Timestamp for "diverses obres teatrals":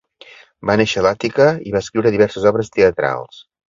2.19-3.45